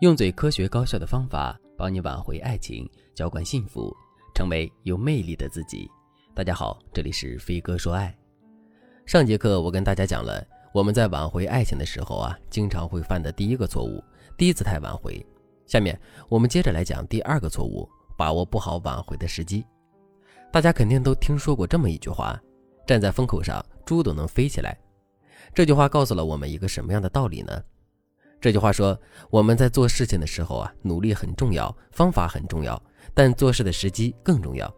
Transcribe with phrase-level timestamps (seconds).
[0.00, 3.96] 用最科学高效的方法帮你挽回爱情，浇灌幸福，
[4.34, 5.90] 成为有魅力的自己。
[6.34, 8.14] 大家好，这里是飞哥说爱。
[9.06, 14.04] 上节课我跟大家讲了，我们在挽回爱情的时候啊，经常会犯的第一个错误——
[14.36, 15.24] 低姿态挽回。
[15.66, 17.88] 下面我们接着来讲第二个错误：
[18.18, 19.64] 把握不好挽回的时机。
[20.52, 22.38] 大家肯定都听说过这么一句话
[22.86, 24.78] ：“站在风口上，猪都能飞起来。”
[25.54, 27.62] 这句话告诉了我们一个什么样的道理呢？
[28.40, 28.96] 这句话说，
[29.30, 32.80] 我们在做事情的时候啊，努力很重要，方法很重要，
[33.14, 34.72] 但做事的时机更重要。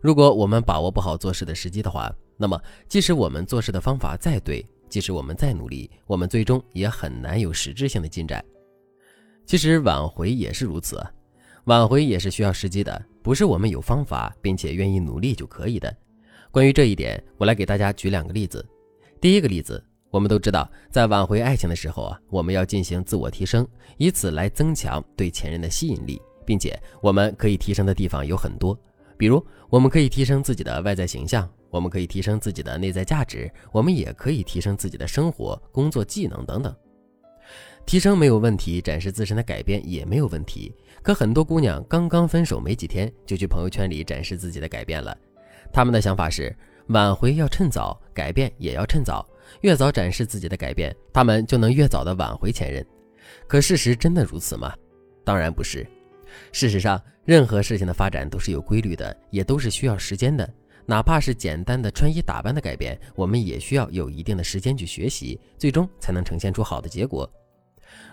[0.00, 8.44] 如果我们把握不好做事的时机的话，那么即使我们做事的方法再对，即使我们再努力，我们最终也很难有实质性的进展。
[9.46, 11.02] 其实挽回也是如此，
[11.64, 15.96] 挽回也是需要时机的，不是我们有方法并且愿意努力就可以的。
[16.50, 18.66] 关于这一点，我来给大家举两个例子。
[19.20, 19.82] 第一个例子。
[20.10, 23.66] 我们都知道，在挽回爱情的时候啊，我们要进行自我提升，
[23.98, 28.78] 以此来增强对前任的吸引力，并且我们可以提升的地方有很多，
[29.18, 36.74] 比如我们可以提升自己的外在形象，我们可以提升自己的内在价值，我们也可以提升自己的生活、工作技能等等。
[37.84, 40.74] 提升没有问题，展示自身的改变也没有问题。
[41.02, 45.16] 可很多姑娘刚刚分手没几天，就去朋友圈里展示自己的改变了，
[45.70, 46.56] 他们的想法是。
[46.88, 49.22] 挽回要趁早，改变也要趁早。
[49.60, 52.84] 越早展示自己的改变，他们就能越早的挽回前任。
[53.46, 54.74] 可事实真的如此吗？
[55.24, 55.86] 当然不是。
[56.52, 60.48] 事实上，任何事情的发展都是有规律的，也都是需要时间的。
[60.86, 67.30] 哪怕是简单的穿衣打扮的改变，我们也需要有一定的时间去学习，最终才能呈现出好的结果。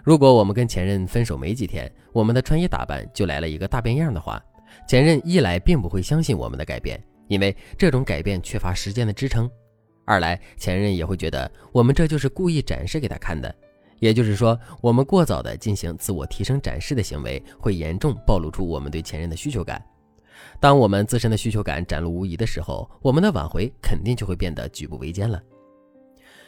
[0.04, 4.44] 如果我们跟前任分手没几天，我们的穿衣打扮就来了一个大变样的话，
[4.88, 7.02] 前任一来并不会相信我们的改变。
[7.28, 9.50] 因为这种改变缺乏时间的支撑，
[10.06, 13.54] 二来前任也会觉得我们这就是故意展示给他看的，
[14.00, 19.84] 也就是说，我们过早的进行自我提升展示的行为，会严重暴露出我们对前任的需求感。
[20.60, 25.42] 当我们自身的需求感展露无遗的时候，我们的挽回肯定就会变得举步维艰了。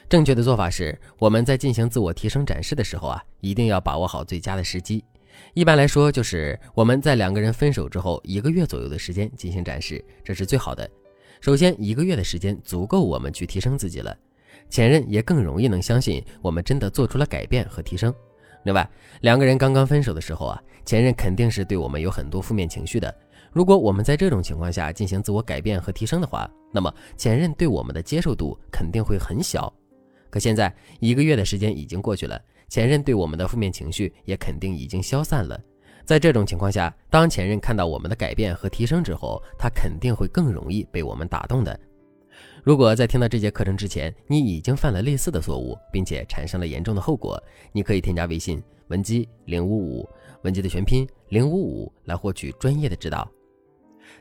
[0.07, 5.03] 正确的做法是，我们在进行自我提升展示的时候啊，一定要把握好最佳的时机。
[5.53, 10.89] 一般来说，就是我们在两个人分手之后一个月左右的时间进行展示，这是最好的。
[11.40, 14.16] 首先，一个月的时间足够我们去提升自己了，
[14.70, 18.14] 前任也更容易能相信我们真的做出了改变和提升。
[18.64, 18.90] 另外，
[19.22, 23.14] 两个人刚刚分手的时候啊，前任肯定是对我们有很多负面情绪的。
[23.53, 29.72] 如果我们在这种情况下进行自我改变和提升的话，那么前任对我们的接受度肯定会很小。
[30.30, 32.40] 可现在一个月的时间已经过去了。
[32.69, 35.58] 前任对我们的负面情绪也肯定已经消散了，
[36.07, 41.78] 在这种情况下，当前任看到我们的改变和提升之后，他肯定会更容易被我们打动的。
[42.63, 47.38] 如果在听到这节课程之前，你已经犯了类似的错误，并且产生了严重的后果，
[47.73, 50.09] 你可以添加微信文姬零五五，
[50.44, 53.29] 文姬的全拼零五五，来获取专业的指导。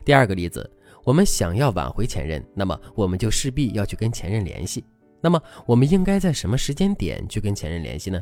[0.03, 0.69] 第二个例子，
[1.05, 4.83] 我们想要挽回前任，那么我们就势必要去跟前任联系。
[5.21, 8.21] 那么我们应该在什么时间点去跟前任联系呢？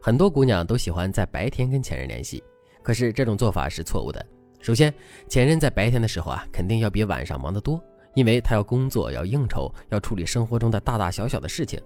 [0.00, 2.42] 很多姑娘都喜欢在白天跟前任联系，
[2.82, 4.24] 可是这种做法是错误的。
[4.60, 4.92] 首先，
[5.28, 7.82] 前任在白天的时候啊，肯定要比晚上忙得多，
[8.14, 11.80] 因为他要工作、要应酬、要处理生活中的大大小小的事情。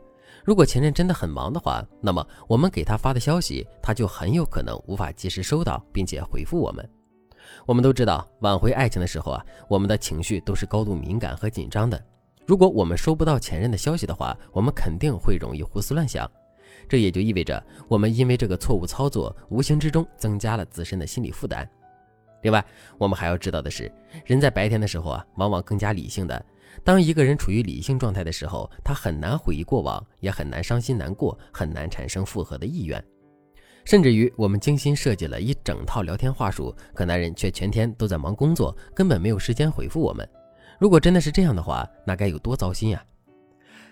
[0.45, 6.89] 如果前任真的很忙的话，那么我们给他发的消息，他就很有可能无法及时收到，并且回复我们。
[7.67, 12.03] 我们都知道，挽回爱情的时候啊，我们的情绪都是高度敏感和紧张的。
[12.47, 16.28] 如果我们收不到前任的消息的话，我们肯定会容易胡思乱想。
[16.88, 21.69] 这也就意味着，我们因为这个错误操作，无形之中增加了自身的心理负担。
[22.43, 22.65] 另外，
[22.99, 23.91] 我们还要知道的是，
[24.25, 26.44] 人在白天的时候啊，往往更加理性的。
[26.83, 33.03] 当一个人处于理性状态的时候，他很难回忆过往，也很难伤心难过，很难产生复合的意愿。
[33.84, 40.28] 甚至于，我们精心设计了一整套聊天话术，可男人却全天都在忙工作，根本没有时间回复我们。
[40.81, 43.04] 如果真的是这样的话，那该有多糟心呀！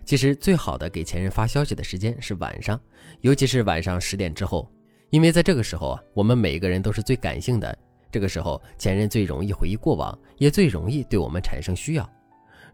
[0.04, 2.80] 其实最好的给前任发消息的时间是晚上，
[3.20, 4.68] 尤其是晚上十点之后，
[5.10, 7.76] 因为在这个时候啊，我们每一个人都是最感性的，
[8.10, 12.08] 这个时候前任最容易回忆过往，也最容易对我们产生需要。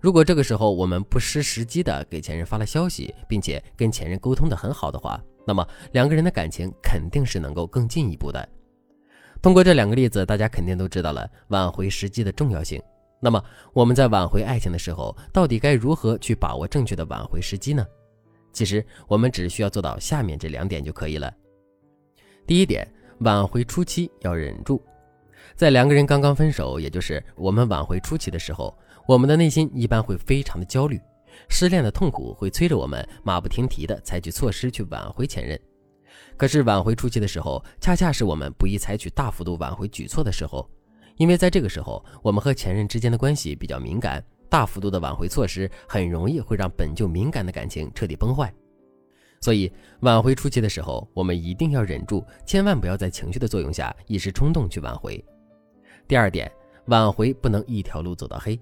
[0.00, 8.48] 如果这个时候我们不失时机的给前任发了消息，并且跟前任沟通的很好的话，那么两个人的感情肯定是能够更进一步的。
[9.42, 12.80] 通过这两个例子，大家肯定都知道了挽回时机的重要性。
[13.20, 13.42] 那么
[13.72, 17.84] 我们在挽回爱情的时候，到底该如何去把握正确的挽回时机呢？
[18.52, 21.32] 其实我们只需要做到下面这两点就可以了。
[22.46, 22.86] 第一点，
[23.20, 24.82] 挽回初期要忍住。
[25.54, 28.76] 在两个人刚刚分手，也就是我们挽回初期的时候，
[29.06, 31.00] 我们的内心一般会非常的焦虑，
[31.48, 35.58] 失恋的痛苦会催着我们马不停蹄的采取措施去挽回前任。
[36.36, 40.68] 可是挽回初期的时候，恰恰是我们不宜采取大幅度挽回举措的时候，
[41.16, 48.52] 因为在这个时候，我们和前任之间的关系比较敏感，大幅度的挽回措施很容易会让本就敏感的感情彻底崩坏。
[49.40, 49.70] 所以，
[50.00, 55.22] 挽回初期的时候，我们一定要忍住，千万不要在情绪的作用下一时冲动去挽回。
[56.08, 56.50] 第二点，
[56.86, 58.58] 挽回不能一条路走到黑，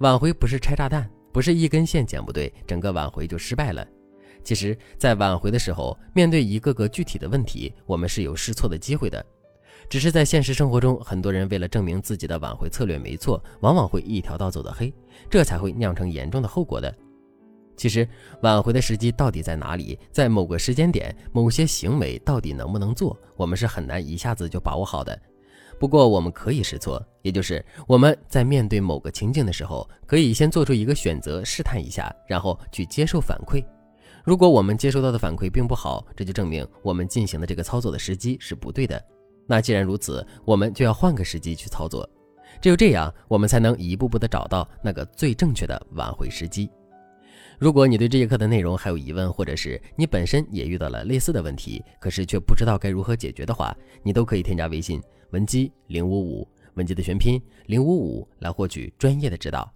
[0.00, 3.86] 挽回不是拆炸弹，不是一根线剪不对，整个挽回就失败了。
[4.42, 9.24] 其实，在挽回的时候，面对一个个具体的问题，我们是有试错的机会的。
[9.88, 14.92] 只是在现实生活中，很多人为了证明自己的挽回策略没错，往往会一条道走到黑，
[15.30, 16.92] 这才会酿成严重的后果的。
[17.76, 18.08] 其实，
[18.40, 19.98] 挽回的时机到底在哪里？
[20.10, 25.16] 在某个时间点，某些行为到底能不能做，我们是很难一下子就把握好的。
[25.78, 33.62] 不过，我们可以试错，也就是我们在面对某个情境的时候，可以先做出一个选择，试探一下，然后去接受反馈。
[34.24, 39.00] 如果我们接收到的反馈并不好，这就证明我们进行的这个操作的时机是不对的。
[39.46, 42.08] 那既然如此，我们就要换个时机去操作，
[42.60, 46.68] 只有这样，我们才能一步步的找到那个最正确的挽回时机。
[47.58, 55.00] 如果你对这节课的内容还有疑问，或者是你本身也遇到了类似的问题，可是却不知道该如何解决的话，你都可以添加微信
[55.30, 59.72] 文姬零五五，文姬的全拼零五五来获取专业的指导。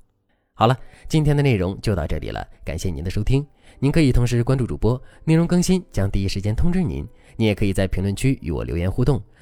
[0.53, 0.77] 好了，
[1.09, 3.47] 今天的内容就到这里了，感谢您的收听。
[3.79, 7.07] 您可以同时关注主播，内容更新将第一时间通知您。
[7.37, 9.23] 您也可以在评论区与我留言互动，